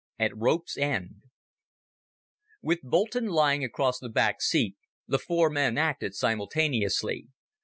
[0.17, 1.21] At Rope's End
[2.63, 4.75] With Boulton lying across the back seat,
[5.07, 7.27] the four men acted simultaneously.